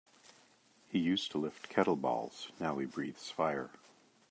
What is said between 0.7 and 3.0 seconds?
He used to lift kettlebells now he